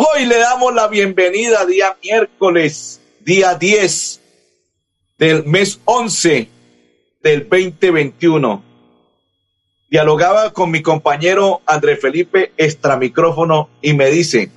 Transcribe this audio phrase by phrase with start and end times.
[0.00, 4.20] Hoy le damos la bienvenida día miércoles, día 10
[5.18, 6.48] del mes 11
[7.20, 8.62] del 2021.
[9.90, 14.52] Dialogaba con mi compañero André Felipe extramicrófono y me dice,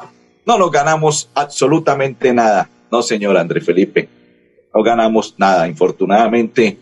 [0.46, 2.70] no nos ganamos absolutamente nada.
[2.92, 4.10] No, señor André Felipe,
[4.72, 6.78] no ganamos nada, infortunadamente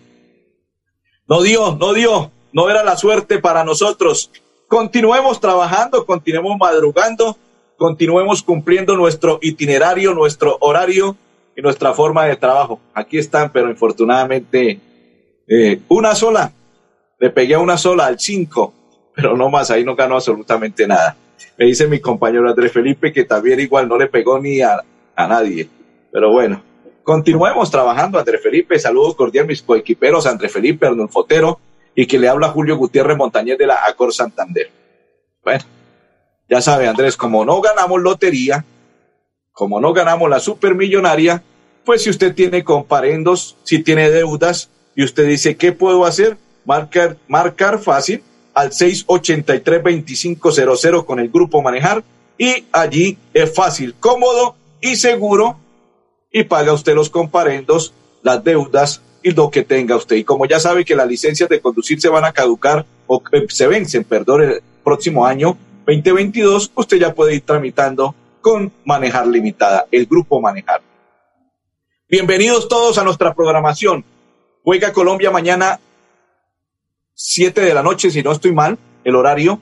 [1.30, 4.32] no dio, no dio, no era la suerte para nosotros.
[4.68, 7.38] Continuemos trabajando, continuemos madrugando,
[7.80, 11.18] continuemos cumpliendo nuestro itinerario, nuestro horario
[11.56, 12.80] y nuestra forma de trabajo.
[12.94, 14.80] Aquí están, pero infortunadamente
[15.48, 16.52] eh, una sola.
[17.20, 18.74] Le pegué a una sola, al cinco,
[19.16, 21.18] pero no más, ahí no ganó absolutamente nada.
[21.58, 24.84] Me dice mi compañero Andrés Felipe que también igual no le pegó ni a,
[25.16, 25.68] a nadie.
[26.12, 26.62] Pero bueno,
[27.10, 28.78] Continuemos trabajando, André Felipe.
[28.78, 31.60] Saludos cordiales mis coequiperos, André Felipe, Arnold Fotero
[31.96, 34.70] y que le habla Julio Gutiérrez Montañez de la Acor Santander.
[35.44, 35.64] Bueno,
[36.50, 38.66] ya sabe, Andrés, como no ganamos lotería,
[39.52, 41.44] como no ganamos la supermillonaria,
[41.86, 46.38] pues si usted tiene comparendos, si tiene deudas y usted dice, ¿qué puedo hacer?
[46.66, 52.04] Marcar, marcar fácil al 683-2500 con el grupo Manejar
[52.38, 55.58] y allí es fácil, cómodo y seguro
[56.32, 60.16] y paga usted los comparendos, las deudas y lo que tenga usted.
[60.16, 63.46] Y como ya sabe que las licencias de conducir se van a caducar o eh,
[63.50, 65.58] se vencen, perdón, el próximo año
[65.98, 70.82] 2022, usted ya puede ir tramitando con Manejar Limitada, el grupo Manejar.
[72.08, 74.06] Bienvenidos todos a nuestra programación.
[74.64, 75.80] Juega Colombia mañana
[77.16, 79.60] 7 de la noche, si no estoy mal, el horario.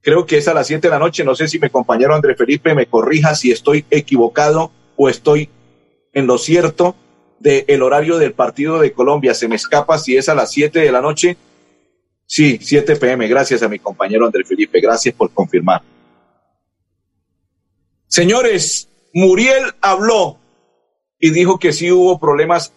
[0.00, 1.24] Creo que es a las 7 de la noche.
[1.24, 5.50] No sé si mi compañero André Felipe me corrija si estoy equivocado o estoy
[6.12, 6.94] en lo cierto
[7.40, 9.34] del horario del partido de Colombia.
[9.34, 11.36] Se me escapa si es a las 7 de la noche.
[12.26, 13.28] Sí, 7 pm.
[13.28, 14.80] Gracias a mi compañero André Felipe.
[14.80, 15.82] Gracias por confirmar.
[18.08, 20.38] Señores, Muriel habló
[21.18, 22.72] y dijo que sí hubo problemas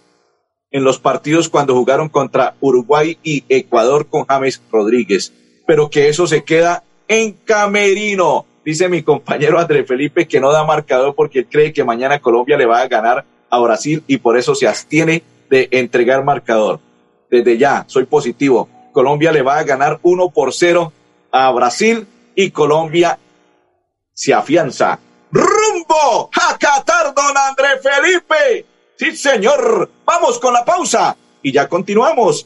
[0.72, 5.34] en los partidos cuando jugaron contra Uruguay y Ecuador con James Rodríguez,
[5.66, 8.46] pero que eso se queda en Camerino.
[8.64, 12.66] Dice mi compañero André Felipe que no da marcador porque cree que mañana Colombia le
[12.66, 16.80] va a ganar a Brasil y por eso se abstiene de entregar marcador.
[17.31, 18.70] Desde ya, soy positivo.
[19.00, 20.92] Colombia le va a ganar 1 por 0
[21.32, 22.06] a Brasil
[22.36, 23.18] y Colombia
[24.14, 25.00] se afianza.
[25.32, 26.30] ¡Rumbo!
[26.36, 28.66] ¡A Qatar, don André Felipe!
[28.98, 29.90] Sí, señor.
[30.04, 32.46] Vamos con la pausa y ya continuamos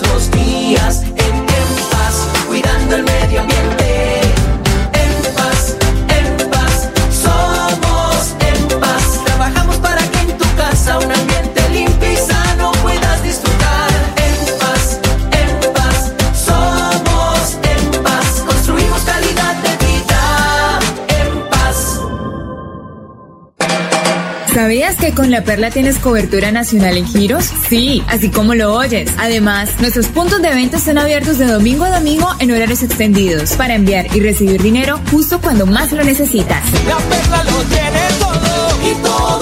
[0.00, 1.04] Los días
[24.54, 27.50] ¿Sabías que con La Perla tienes cobertura nacional en giros?
[27.70, 29.10] Sí, así como lo oyes.
[29.18, 33.74] Además, nuestros puntos de venta están abiertos de domingo a domingo en horarios extendidos para
[33.74, 36.62] enviar y recibir dinero justo cuando más lo necesitas.
[36.86, 39.41] La Perla lo tiene todo y todo.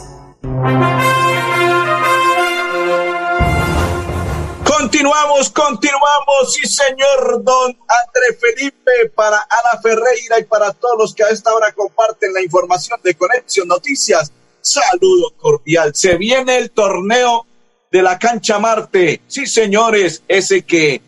[5.01, 11.23] Continuamos, continuamos, sí señor, don André Felipe, para Ana Ferreira y para todos los que
[11.23, 14.31] a esta hora comparten la información de Conexión Noticias.
[14.61, 15.95] Saludo cordial.
[15.95, 17.47] Se viene el torneo
[17.91, 19.21] de la cancha Marte.
[19.25, 21.01] Sí señores, ese que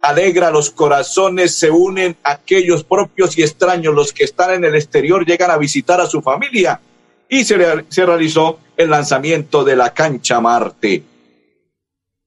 [0.00, 5.24] alegra los corazones, se unen aquellos propios y extraños, los que están en el exterior
[5.24, 6.80] llegan a visitar a su familia
[7.28, 7.56] y se,
[7.88, 11.11] se realizó el lanzamiento de la cancha Marte.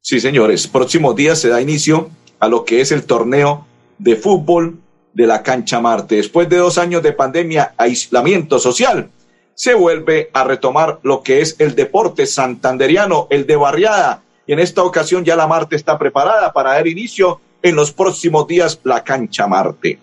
[0.07, 3.65] Sí, señores, próximos días se da inicio a lo que es el torneo
[3.97, 4.77] de fútbol
[5.13, 6.17] de la cancha Marte.
[6.17, 9.09] Después de dos años de pandemia, aislamiento social,
[9.55, 14.21] se vuelve a retomar lo que es el deporte santanderiano, el de barriada.
[14.45, 18.45] Y en esta ocasión ya la Marte está preparada para dar inicio en los próximos
[18.47, 19.97] días la cancha Marte.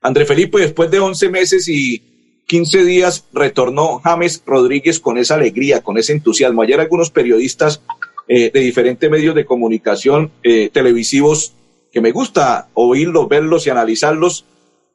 [0.00, 5.82] André Felipe, después de 11 meses y 15 días, retornó James Rodríguez con esa alegría,
[5.82, 6.62] con ese entusiasmo.
[6.62, 7.82] Ayer algunos periodistas
[8.26, 11.52] eh, de diferentes medios de comunicación eh, televisivos
[11.92, 14.46] que me gusta oírlos, verlos y analizarlos,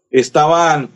[0.10, 0.90] estaban,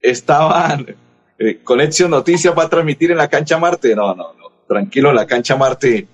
[0.00, 0.96] estaban,
[1.38, 3.94] eh, Conexión Noticias va a transmitir en la cancha Marte.
[3.94, 6.06] No, no, no, tranquilo, la cancha Marte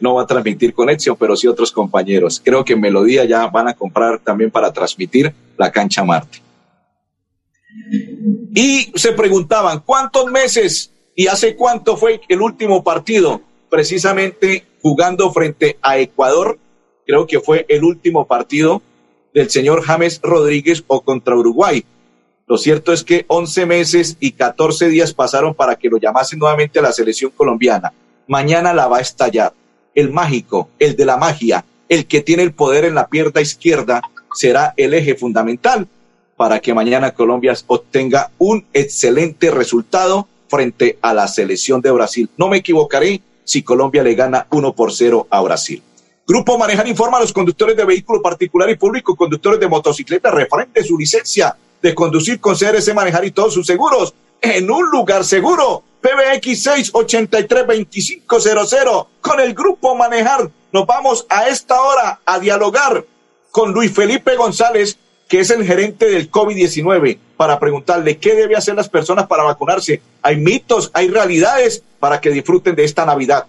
[0.00, 2.40] no va a transmitir Conexión, pero sí otros compañeros.
[2.44, 6.38] Creo que Melodía ya van a comprar también para transmitir la cancha Marte.
[8.54, 13.40] Y se preguntaban, ¿cuántos meses y hace cuánto fue el último partido?
[13.72, 16.58] Precisamente jugando frente a Ecuador,
[17.06, 18.82] creo que fue el último partido
[19.32, 21.82] del señor James Rodríguez o contra Uruguay.
[22.46, 26.80] Lo cierto es que 11 meses y 14 días pasaron para que lo llamasen nuevamente
[26.80, 27.94] a la selección colombiana.
[28.26, 29.54] Mañana la va a estallar.
[29.94, 34.02] El mágico, el de la magia, el que tiene el poder en la pierna izquierda,
[34.34, 35.88] será el eje fundamental
[36.36, 42.28] para que mañana Colombia obtenga un excelente resultado frente a la selección de Brasil.
[42.36, 45.82] No me equivocaré, si Colombia le gana 1 por 0 a Brasil.
[46.26, 50.84] Grupo Manejar informa a los conductores de vehículo particular y público, conductores de motocicleta, referente
[50.84, 55.82] su licencia de conducir con CRC Manejar y todos sus seguros en un lugar seguro.
[56.00, 60.50] PBX 683-2500 con el Grupo Manejar.
[60.72, 63.04] Nos vamos a esta hora a dialogar
[63.50, 64.98] con Luis Felipe González,
[65.32, 70.02] que es el gerente del COVID-19, para preguntarle qué debe hacer las personas para vacunarse.
[70.20, 73.46] Hay mitos, hay realidades para que disfruten de esta Navidad.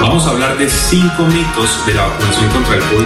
[0.00, 3.00] Vamos a hablar de cinco mitos de la vacunación contra el COVID-19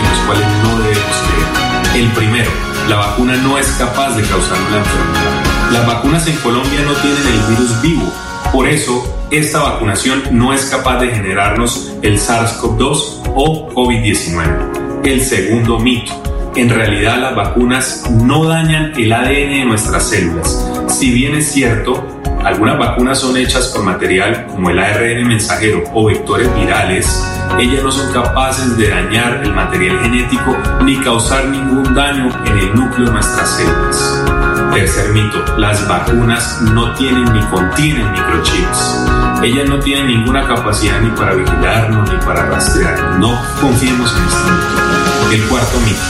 [0.00, 2.04] en los cuales no debemos creer.
[2.06, 2.50] El primero,
[2.88, 5.72] la vacuna no es capaz de causar una enfermedad.
[5.72, 8.10] Las vacunas en Colombia no tienen el virus vivo.
[8.50, 15.04] Por eso, esta vacunación no es capaz de generarnos el SARS-CoV-2 o COVID-19.
[15.04, 16.14] El segundo mito,
[16.56, 20.70] en realidad las vacunas no dañan el ADN de nuestras células.
[20.88, 22.06] Si bien es cierto,
[22.44, 27.24] algunas vacunas son hechas por material como el ARN mensajero o vectores virales,
[27.58, 32.74] ellas no son capaces de dañar el material genético ni causar ningún daño en el
[32.74, 34.24] núcleo de nuestras células.
[34.72, 39.06] Tercer mito, las vacunas no tienen ni contienen microchips.
[39.42, 43.18] Ellas no tienen ninguna capacidad ni para vigilarnos ni para rastrearnos.
[43.18, 44.93] No confiemos en este.
[45.30, 46.00] El cuarto mito,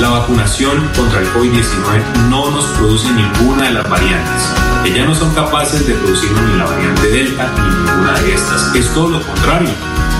[0.00, 4.42] la vacunación contra el COVID-19 no nos produce ninguna de las variantes.
[4.84, 8.74] Ellas no son capaces de producirnos ni la variante Delta ni ninguna de estas.
[8.74, 9.70] Es todo lo contrario.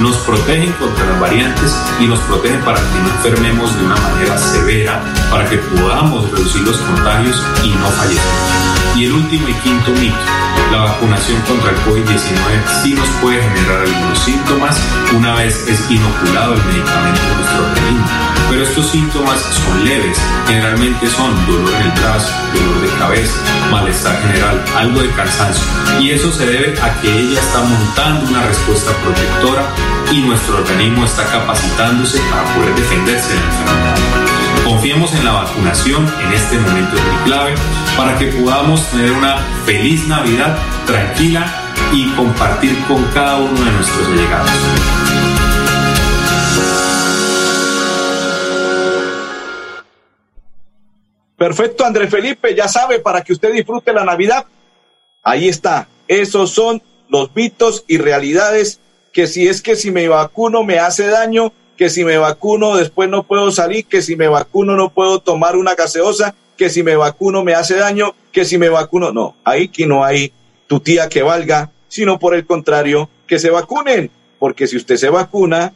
[0.00, 4.38] Nos protegen contra las variantes y nos protegen para que no enfermemos de una manera
[4.38, 8.22] severa para que podamos reducir los contagios y no fallecer.
[8.94, 10.14] Y el último y quinto mito,
[10.70, 14.76] la vacunación contra el COVID-19 sí nos puede generar algunos síntomas
[15.16, 18.06] una vez es inoculado el medicamento en nuestro organismo,
[18.50, 23.38] pero estos síntomas son leves, generalmente son dolor en el brazo, dolor de cabeza,
[23.70, 25.64] malestar general, algo de cansancio,
[25.98, 29.66] y eso se debe a que ella está montando una respuesta protectora
[30.10, 33.81] y nuestro organismo está capacitándose para poder defenderse de la enfermedad.
[34.82, 37.54] Confiemos en la vacunación en este momento muy clave
[37.96, 41.46] para que podamos tener una feliz Navidad tranquila
[41.92, 44.50] y compartir con cada uno de nuestros allegados.
[51.36, 54.46] Perfecto, Andrés Felipe, ya sabe, para que usted disfrute la Navidad.
[55.22, 55.86] Ahí está.
[56.08, 58.80] Esos son los mitos y realidades
[59.12, 63.10] que si es que si me vacuno me hace daño, que si me vacuno después
[63.10, 66.94] no puedo salir, que si me vacuno no puedo tomar una gaseosa, que si me
[66.94, 70.32] vacuno me hace daño, que si me vacuno, no, ahí que no hay
[70.68, 75.10] tu tía que valga, sino por el contrario, que se vacunen, porque si usted se
[75.10, 75.72] vacuna,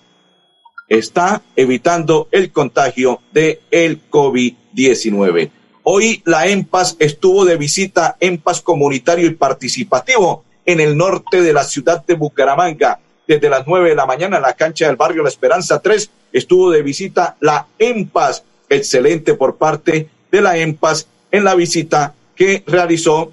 [0.86, 5.50] está evitando el contagio de el COVID-19.
[5.82, 11.64] Hoy la EMPAS estuvo de visita, EMPAS comunitario y participativo en el norte de la
[11.64, 15.28] ciudad de Bucaramanga desde las 9 de la mañana en la cancha del barrio La
[15.28, 16.10] Esperanza 3.
[16.32, 22.62] Estuvo de visita la EMPAS, excelente por parte de la EMPAS en la visita que
[22.66, 23.32] realizó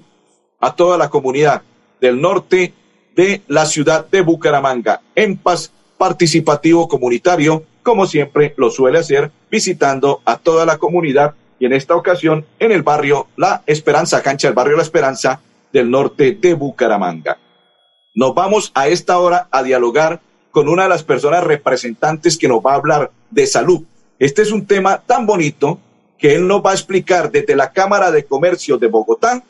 [0.60, 1.62] a toda la comunidad
[2.00, 2.72] del norte
[3.14, 5.00] de la ciudad de Bucaramanga.
[5.14, 11.72] EMPAS participativo comunitario, como siempre lo suele hacer, visitando a toda la comunidad y en
[11.72, 15.40] esta ocasión en el barrio La Esperanza, cancha del barrio La Esperanza
[15.72, 17.38] del norte de Bucaramanga.
[18.14, 20.20] Nos vamos a esta hora a dialogar
[20.52, 23.82] con una de las personas representantes que nos va a hablar de salud.
[24.20, 25.80] Este es un tema tan bonito
[26.16, 29.42] que él nos va a explicar desde la Cámara de Comercio de Bogotá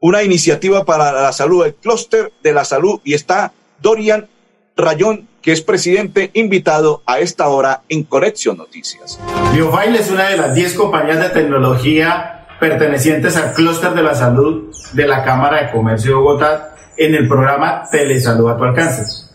[0.00, 4.28] una iniciativa para la salud, el clúster de la salud, y está Dorian
[4.76, 9.18] Rayón, que es presidente invitado a esta hora en Conexión Noticias.
[9.54, 14.72] BioFile es una de las 10 compañías de tecnología pertenecientes al clúster de la salud
[14.94, 19.30] de la Cámara de Comercio de Bogotá en el programa Telesalud a tu alcance.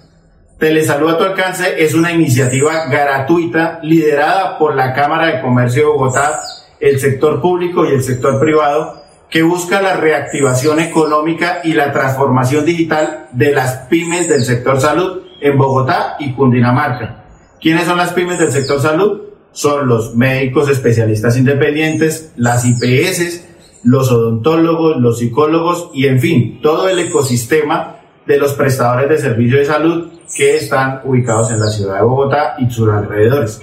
[0.57, 5.89] Telesalud a tu alcance es una iniciativa gratuita liderada por la Cámara de Comercio de
[5.89, 6.39] Bogotá,
[6.79, 12.65] el sector público y el sector privado que busca la reactivación económica y la transformación
[12.65, 17.25] digital de las pymes del sector salud en Bogotá y Cundinamarca.
[17.61, 19.28] ¿Quiénes son las pymes del sector salud?
[19.51, 23.45] Son los médicos especialistas independientes, las IPS,
[23.83, 29.59] los odontólogos, los psicólogos y en fin, todo el ecosistema de los prestadores de servicios
[29.59, 33.61] de salud que están ubicados en la ciudad de Bogotá y sus alrededores.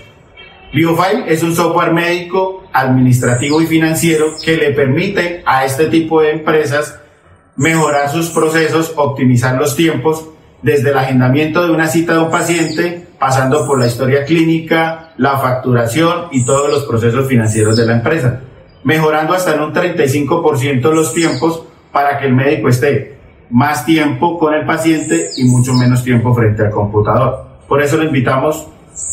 [0.74, 6.32] BioFile es un software médico, administrativo y financiero que le permite a este tipo de
[6.32, 6.98] empresas
[7.56, 10.28] mejorar sus procesos, optimizar los tiempos,
[10.62, 15.38] desde el agendamiento de una cita de un paciente, pasando por la historia clínica, la
[15.38, 18.40] facturación y todos los procesos financieros de la empresa
[18.86, 23.18] mejorando hasta en un 35% los tiempos para que el médico esté
[23.50, 27.46] más tiempo con el paciente y mucho menos tiempo frente al computador.
[27.66, 28.68] Por eso le invitamos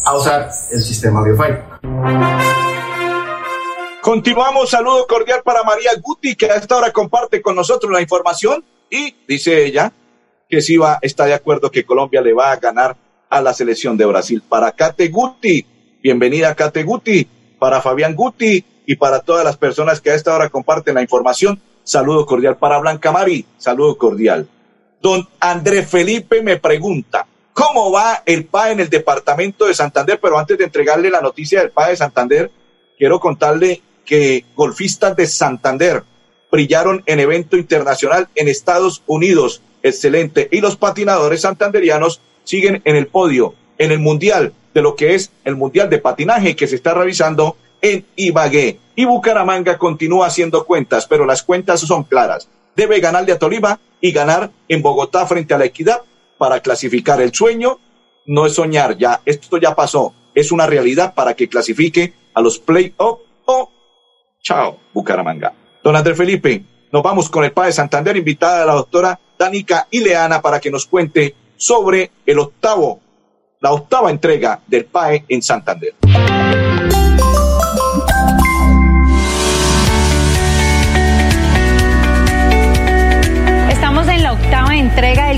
[0.06, 1.54] a usar el sistema BioFi.
[4.00, 8.64] Continuamos, saludo cordial para María Guti, que a esta hora comparte con nosotros la información
[8.92, 9.92] y dice ella
[10.48, 12.96] que sí va, está de acuerdo que Colombia le va a ganar
[13.34, 14.44] a la selección de Brasil.
[14.48, 15.66] Para Kate Guti,
[16.04, 20.50] bienvenida Kate Guti, para Fabián Guti, y para todas las personas que a esta hora
[20.50, 21.60] comparten la información.
[21.84, 24.48] Saludo cordial para Blanca Mari, saludo cordial.
[25.02, 30.20] Don André Felipe me pregunta, ¿cómo va el PA en el departamento de Santander?
[30.22, 32.52] Pero antes de entregarle la noticia del PA de Santander,
[33.00, 36.04] quiero contarle que golfistas de Santander
[36.52, 39.64] brillaron en evento internacional en Estados Unidos.
[39.82, 40.50] Excelente.
[40.52, 45.32] Y los patinadores santanderianos siguen en el podio, en el mundial de lo que es
[45.46, 48.80] el mundial de patinaje que se está realizando en Ibagué.
[48.96, 52.48] Y Bucaramanga continúa haciendo cuentas, pero las cuentas son claras.
[52.76, 56.02] Debe ganar de Atoliva y ganar en Bogotá frente a la Equidad
[56.38, 57.22] para clasificar.
[57.22, 57.80] El sueño
[58.26, 62.58] no es soñar, ya esto ya pasó, es una realidad para que clasifique a los
[62.60, 63.72] play-off o
[64.42, 65.54] chao, Bucaramanga.
[65.84, 70.42] Don Andrés Felipe, nos vamos con el padre Santander, invitada a la doctora Danica Ileana
[70.42, 73.00] para que nos cuente sobre el octavo,
[73.60, 75.94] la octava entrega del PAE en Santander.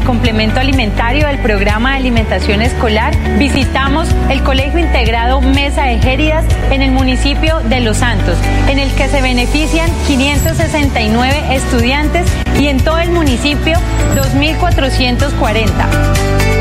[0.06, 6.82] Complemento alimentario del programa de alimentación escolar, visitamos el Colegio Integrado Mesa de Géridas en
[6.82, 8.38] el municipio de Los Santos,
[8.70, 12.26] en el que se benefician 569 estudiantes
[12.60, 13.78] y en todo el municipio
[14.16, 16.55] 2.440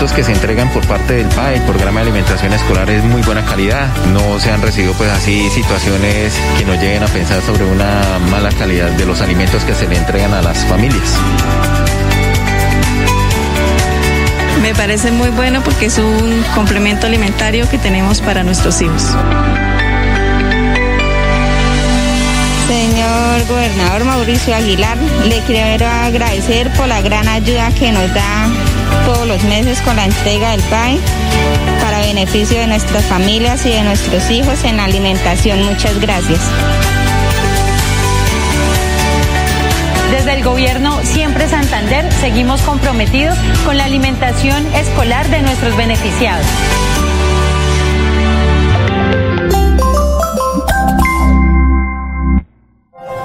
[0.00, 3.44] que se entregan por parte del PAE, el programa de alimentación escolar es muy buena
[3.44, 3.86] calidad.
[4.14, 8.48] No se han recibido pues así situaciones que nos lleguen a pensar sobre una mala
[8.48, 11.14] calidad de los alimentos que se le entregan a las familias.
[14.62, 19.02] Me parece muy bueno porque es un complemento alimentario que tenemos para nuestros hijos.
[22.68, 28.48] Señor gobernador Mauricio Aguilar, le quiero agradecer por la gran ayuda que nos da
[29.04, 30.98] todos los meses con la entrega del PAE
[31.80, 35.62] para beneficio de nuestras familias y de nuestros hijos en la alimentación.
[35.64, 36.40] Muchas gracias.
[40.10, 46.46] Desde el gobierno Siempre Santander seguimos comprometidos con la alimentación escolar de nuestros beneficiados.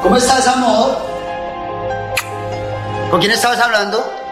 [0.04, 0.98] ¿Cómo estás, amor?
[3.10, 4.25] ¿Con quién estabas hablando?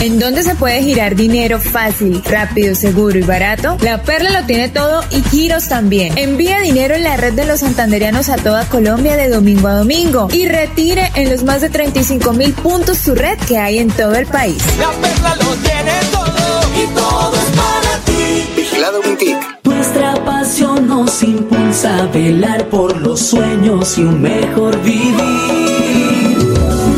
[0.00, 3.76] ¿En dónde se puede girar dinero fácil, rápido, seguro y barato?
[3.80, 6.16] La Perla lo tiene todo y giros también.
[6.16, 10.28] Envía dinero en la red de los santanderianos a toda Colombia de domingo a domingo
[10.32, 14.14] y retire en los más de 35 mil puntos su red que hay en todo
[14.14, 14.62] el país.
[14.78, 18.52] La Perla lo tiene todo y todo es para ti.
[18.54, 19.36] Vigilado Mintic.
[19.64, 25.16] Nuestra pasión nos impulsa a velar por los sueños y un mejor vivir.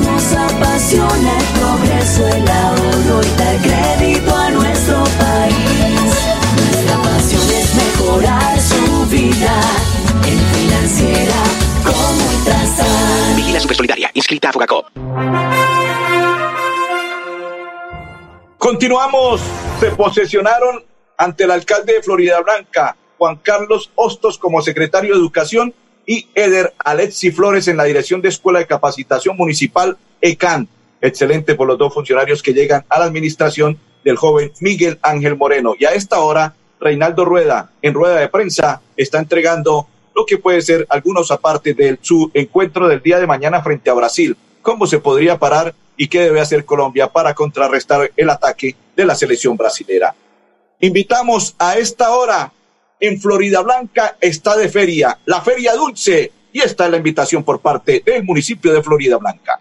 [0.04, 2.89] Nos apasiona el progreso, el ahorro
[13.60, 14.10] Supersolidaria.
[14.14, 14.86] Inscrita a Fogacop.
[18.58, 19.40] Continuamos.
[19.78, 20.84] Se posesionaron
[21.16, 25.74] ante el alcalde de Florida Blanca, Juan Carlos Hostos, como secretario de Educación
[26.06, 30.68] y Eder Alexi Flores en la dirección de Escuela de Capacitación Municipal ECAN.
[31.00, 35.74] Excelente por los dos funcionarios que llegan a la administración del joven Miguel Ángel Moreno.
[35.78, 40.62] Y a esta hora, Reinaldo Rueda, en rueda de prensa, está entregando lo que puede
[40.62, 44.36] ser algunos aparte de su encuentro del día de mañana frente a Brasil.
[44.62, 49.14] ¿Cómo se podría parar y qué debe hacer Colombia para contrarrestar el ataque de la
[49.14, 50.14] selección brasilera?
[50.80, 52.52] Invitamos a esta hora
[53.00, 57.60] en Florida Blanca está de feria, la Feria Dulce, y esta es la invitación por
[57.60, 59.58] parte del municipio de Florida Blanca.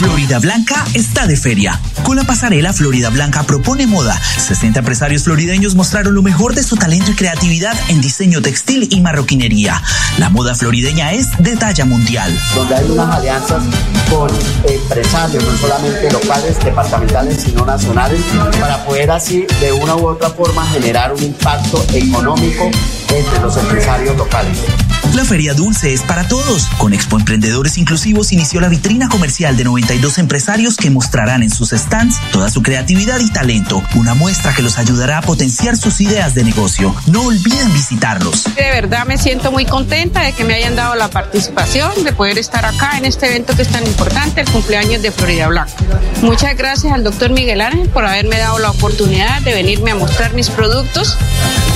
[0.00, 1.78] Florida Blanca está de feria.
[2.04, 4.18] Con la pasarela Florida Blanca propone moda.
[4.38, 9.02] 60 empresarios florideños mostraron lo mejor de su talento y creatividad en diseño textil y
[9.02, 9.82] marroquinería.
[10.16, 12.34] La moda florideña es de talla mundial.
[12.54, 13.62] Donde hay unas alianzas
[14.08, 14.30] con
[14.66, 18.22] empresarios, no solamente locales, departamentales, sino nacionales,
[18.58, 22.70] para poder así de una u otra forma generar un impacto económico
[23.10, 24.60] entre los empresarios locales.
[25.14, 26.66] La Feria Dulce es para todos.
[26.78, 31.70] Con Expo Emprendedores Inclusivos inició la vitrina comercial de 92 empresarios que mostrarán en sus
[31.70, 36.34] stands toda su creatividad y talento, una muestra que los ayudará a potenciar sus ideas
[36.34, 36.94] de negocio.
[37.06, 38.44] No olviden visitarlos.
[38.54, 42.38] De verdad me siento muy contenta de que me hayan dado la participación, de poder
[42.38, 45.72] estar acá en este evento que es tan importante, el cumpleaños de Florida Blanca.
[46.22, 50.34] Muchas gracias al doctor Miguel Ángel por haberme dado la oportunidad de venirme a mostrar
[50.34, 51.18] mis productos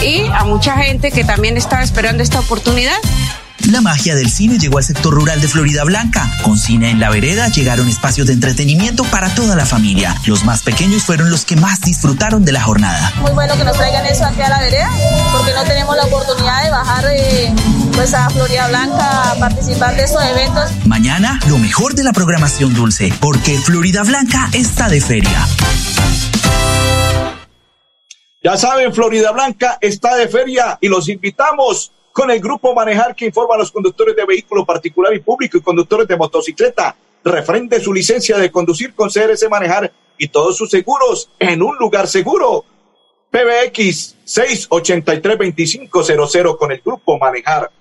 [0.03, 2.97] y a mucha gente que también estaba esperando esta oportunidad.
[3.59, 6.31] La magia del cine llegó al sector rural de Florida Blanca.
[6.43, 10.15] Con cine en la vereda llegaron espacios de entretenimiento para toda la familia.
[10.27, 13.13] Los más pequeños fueron los que más disfrutaron de la jornada.
[13.21, 14.91] Muy bueno que nos traigan eso aquí a la vereda,
[15.33, 17.55] porque no tenemos la oportunidad de bajar eh,
[17.95, 20.71] pues a Florida Blanca a participar de estos eventos.
[20.85, 25.47] Mañana, lo mejor de la programación dulce, porque Florida Blanca está de feria.
[28.43, 33.27] Ya saben, Florida Blanca está de feria y los invitamos con el grupo Manejar que
[33.27, 36.95] informa a los conductores de vehículo particular y público y conductores de motocicleta.
[37.25, 42.07] Refrende su licencia de conducir con CRS Manejar y todos sus seguros en un lugar
[42.07, 42.65] seguro.
[43.33, 47.73] PBX 683-2500 con el grupo Manejar.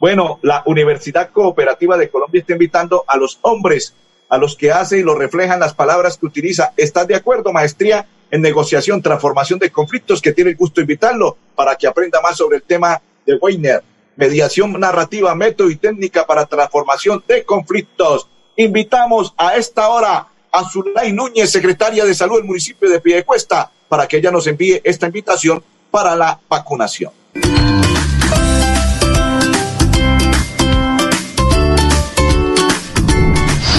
[0.00, 3.94] Bueno, la Universidad Cooperativa de Colombia está invitando a los hombres,
[4.28, 6.72] a los que hace y lo reflejan las palabras que utiliza.
[6.76, 11.36] ¿Estás de acuerdo, maestría en negociación, transformación de conflictos, que tiene el gusto de invitarlo
[11.54, 13.82] para que aprenda más sobre el tema de Weiner?
[14.16, 18.28] Mediación narrativa, método y técnica para transformación de conflictos.
[18.56, 24.06] Invitamos a esta hora a Zulay Núñez, secretaria de Salud del municipio de Piedecuesta, para
[24.06, 27.12] que ella nos envíe esta invitación para la vacunación.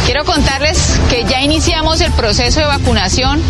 [0.05, 3.41] Quiero contarles que ya iniciamos el proceso de vacunación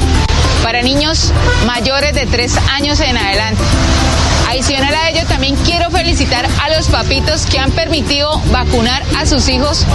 [0.64, 1.32] para niños
[1.66, 3.62] mayores de 3 años en adelante.
[4.50, 9.48] Adicional a ello, también quiero felicitar a los papitos que han permitido vacunar a sus
[9.50, 9.86] hijos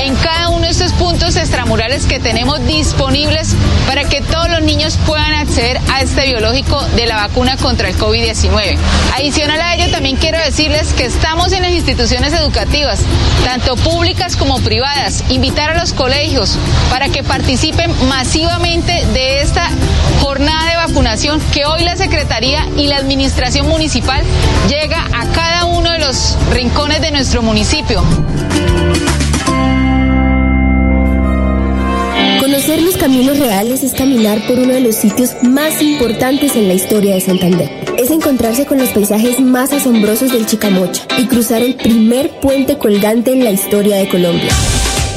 [0.00, 3.54] en cada uno de estos puntos extramurales que tenemos disponibles
[3.86, 7.96] para que todos los niños puedan acceder a este biológico de la vacuna contra el
[7.96, 8.76] COVID-19.
[9.16, 13.00] Adicional a ello, también quiero decirles que estamos en las instituciones educativas,
[13.44, 16.58] tanto públicas como privadas, invitar a los colegios
[16.90, 19.70] para que participen masivamente de esta
[21.52, 24.22] que hoy la Secretaría y la Administración Municipal
[24.68, 28.04] llega a cada uno de los rincones de nuestro municipio.
[32.38, 36.74] Conocer los caminos reales es caminar por uno de los sitios más importantes en la
[36.74, 37.68] historia de Santander.
[37.98, 43.32] Es encontrarse con los paisajes más asombrosos del Chicamocha y cruzar el primer puente colgante
[43.32, 44.50] en la historia de Colombia.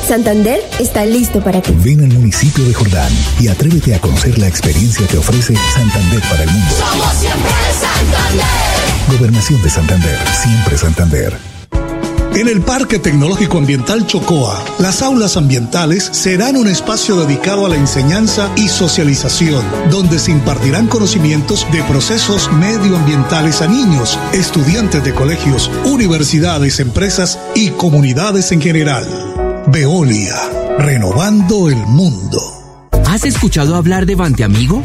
[0.07, 1.73] Santander está listo para ti.
[1.77, 6.43] Ven al municipio de Jordán y atrévete a conocer la experiencia que ofrece Santander para
[6.43, 6.75] el mundo.
[6.77, 9.17] Somos siempre Santander.
[9.17, 11.51] Gobernación de Santander, siempre Santander.
[12.33, 17.75] En el Parque Tecnológico Ambiental Chocoa, las aulas ambientales serán un espacio dedicado a la
[17.75, 25.69] enseñanza y socialización, donde se impartirán conocimientos de procesos medioambientales a niños, estudiantes de colegios,
[25.83, 29.30] universidades, empresas y comunidades en general.
[29.71, 30.35] Veolia,
[30.79, 32.41] renovando el mundo.
[33.07, 34.83] ¿Has escuchado hablar de Bante Amigo?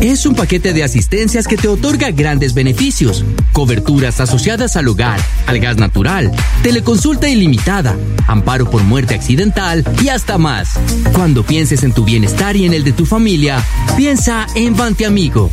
[0.00, 5.60] Es un paquete de asistencias que te otorga grandes beneficios, coberturas asociadas al hogar, al
[5.60, 6.32] gas natural,
[6.64, 10.80] teleconsulta ilimitada, amparo por muerte accidental y hasta más.
[11.12, 13.62] Cuando pienses en tu bienestar y en el de tu familia,
[13.96, 15.52] piensa en Bante Amigo.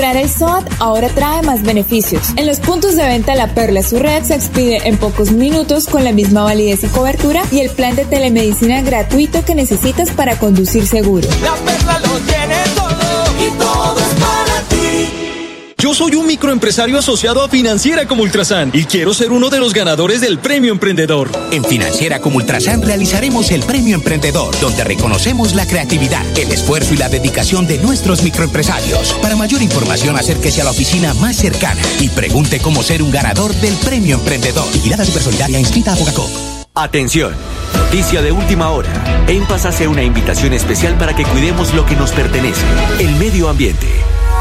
[0.00, 2.30] El SOAT ahora trae más beneficios.
[2.36, 6.04] En los puntos de venta La Perla su red se expide en pocos minutos con
[6.04, 10.86] la misma validez y cobertura y el plan de telemedicina gratuito que necesitas para conducir
[10.86, 11.28] seguro.
[11.42, 12.69] La perla lo tiene
[15.80, 19.72] Yo soy un microempresario asociado a Financiera como Ultrasan y quiero ser uno de los
[19.72, 21.30] ganadores del Premio Emprendedor.
[21.52, 26.98] En Financiera como Ultrasan realizaremos el Premio Emprendedor, donde reconocemos la creatividad, el esfuerzo y
[26.98, 29.14] la dedicación de nuestros microempresarios.
[29.22, 33.54] Para mayor información, acérquese a la oficina más cercana y pregunte cómo ser un ganador
[33.54, 34.70] del Premio Emprendedor.
[34.74, 36.28] Vigilada Supersolidaria inscrita a Bogacop.
[36.74, 37.34] Atención,
[37.72, 39.24] noticia de última hora.
[39.28, 42.66] En Paz hace una invitación especial para que cuidemos lo que nos pertenece,
[42.98, 43.88] el medio ambiente.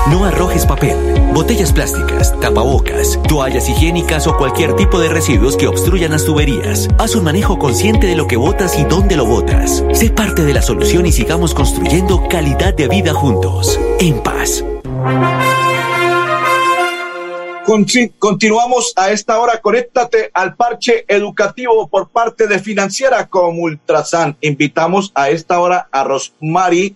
[0.10, 0.98] No arrojes papel,
[1.34, 6.88] botellas plásticas, tapabocas, toallas higiénicas o cualquier tipo de residuos que obstruyan las tuberías.
[6.98, 9.84] Haz un manejo consciente de lo que botas y dónde lo botas.
[9.94, 13.80] Sé parte de la solución y sigamos construyendo calidad de vida juntos.
[14.00, 14.64] En paz.
[18.18, 19.62] Continuamos a esta hora.
[19.62, 24.36] Conéctate al parche educativo por parte de Financiera como Ultrasan.
[24.42, 26.96] Invitamos a esta hora a Rosmari,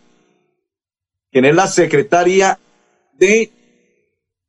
[1.31, 2.57] quien es la secretaria
[3.17, 3.51] de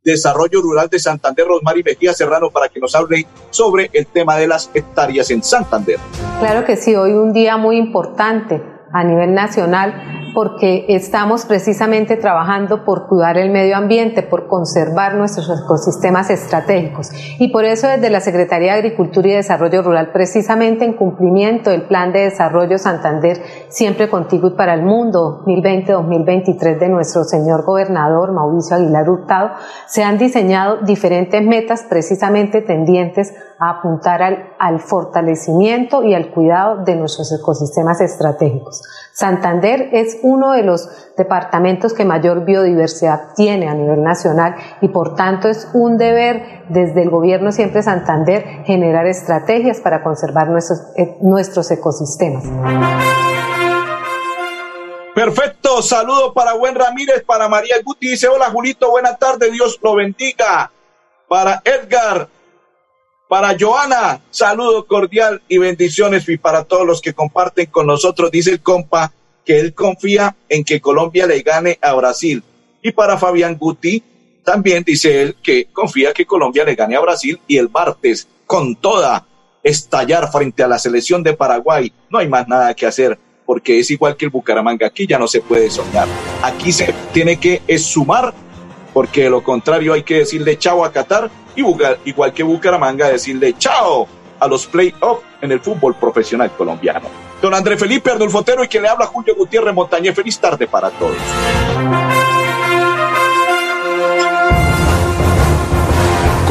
[0.05, 4.47] Desarrollo Rural de Santander, Rosmari Mejía Serrano, para que nos hable sobre el tema de
[4.47, 5.99] las hectáreas en Santander.
[6.41, 12.85] Claro que sí, hoy un día muy importante a nivel nacional porque estamos precisamente trabajando
[12.85, 17.11] por cuidar el medio ambiente, por conservar nuestros ecosistemas estratégicos.
[17.39, 21.83] Y por eso desde la Secretaría de Agricultura y Desarrollo Rural, precisamente en cumplimiento del
[21.83, 28.33] Plan de Desarrollo Santander, siempre contigo y para el mundo 2020-2023 de nuestro señor gobernador
[28.33, 29.51] Mauricio Aguilar Hurtado,
[29.87, 33.33] se han diseñado diferentes metas precisamente tendientes
[33.71, 38.83] apuntar al, al fortalecimiento y al cuidado de nuestros ecosistemas estratégicos.
[39.13, 45.15] Santander es uno de los departamentos que mayor biodiversidad tiene a nivel nacional y por
[45.15, 51.17] tanto es un deber desde el gobierno siempre Santander generar estrategias para conservar nuestros, eh,
[51.21, 52.45] nuestros ecosistemas.
[55.15, 59.95] Perfecto, saludo para Buen Ramírez, para María Guti, dice hola Julito, buena tarde, Dios lo
[59.95, 60.73] bendiga.
[61.29, 62.29] Para Edgar,
[63.35, 68.53] para Joana, saludo cordial y bendiciones y para todos los que comparten con nosotros, dice
[68.53, 69.13] el compa
[69.45, 72.45] que él confía en que Colombia le gane a Brasil.
[72.81, 74.01] Y para Fabián Guti,
[74.45, 78.77] también dice él que confía que Colombia le gane a Brasil y el martes, con
[78.77, 79.27] toda,
[79.65, 81.93] estallar frente a la selección de Paraguay.
[82.11, 84.87] No hay más nada que hacer porque es igual que el Bucaramanga.
[84.87, 86.07] Aquí ya no se puede soñar.
[86.41, 88.33] Aquí se tiene que sumar
[88.93, 91.65] porque de lo contrario hay que decirle chao a Qatar y
[92.05, 94.07] igual que Bucaramanga decirle chao
[94.39, 97.09] a los playoffs en el fútbol profesional colombiano.
[97.41, 100.15] Don André Felipe Arnulfo Otero y que le habla Julio Gutiérrez Montañez.
[100.15, 101.17] Feliz tarde para todos.